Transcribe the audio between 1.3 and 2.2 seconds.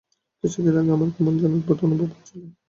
জানি অদ্ভুত অনুভব